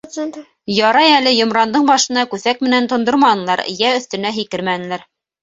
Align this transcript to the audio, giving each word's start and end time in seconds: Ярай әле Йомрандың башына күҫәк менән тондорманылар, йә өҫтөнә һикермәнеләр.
Ярай 0.75 1.11
әле 1.17 1.33
Йомрандың 1.39 1.85
башына 1.89 2.23
күҫәк 2.31 2.65
менән 2.69 2.89
тондорманылар, 2.95 3.63
йә 3.77 3.93
өҫтөнә 4.01 4.35
һикермәнеләр. 4.41 5.07